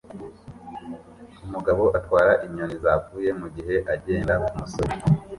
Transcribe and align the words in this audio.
Umugabo 1.45 1.83
atwara 1.97 2.31
inyoni 2.45 2.75
zapfuye 2.83 3.29
mugihe 3.39 3.75
agenda 3.93 4.33
kumusozi 4.45 4.97